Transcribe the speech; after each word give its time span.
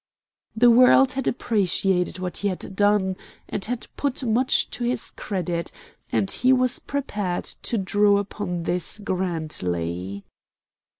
The 0.55 0.71
world 0.71 1.11
had 1.11 1.27
appreciated 1.27 2.17
what 2.17 2.37
he 2.37 2.47
had 2.47 2.75
done, 2.75 3.17
and 3.47 3.63
had 3.65 3.85
put 3.97 4.23
much 4.23 4.71
to 4.71 4.83
his 4.83 5.11
credit, 5.11 5.71
and 6.11 6.31
he 6.31 6.51
was 6.51 6.79
prepared 6.79 7.45
to 7.45 7.77
draw 7.77 8.17
upon 8.17 8.63
this 8.63 8.97
grandly. 8.97 10.23